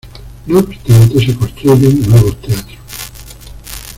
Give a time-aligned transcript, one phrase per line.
[0.47, 2.79] No obstante, se construyen nuevos teatros.